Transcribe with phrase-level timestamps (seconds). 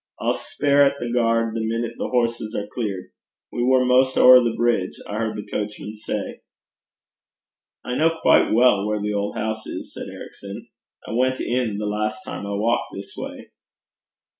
[0.19, 3.11] I'll speir at the gaird, the minute the horses are clear.
[3.51, 6.41] We war 'maist ower the brig, I heard the coachman say.'
[7.83, 10.67] 'I know quite well where the old house is,' said Ericson.
[11.07, 13.51] 'I went in the last time I walked this way.'